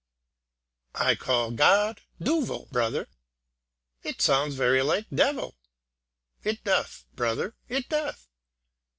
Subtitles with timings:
[0.95, 3.07] "I call God Duvel, brother."
[4.01, 5.53] "It sounds very like Devil."
[6.43, 8.27] "It doth, brother, it doth."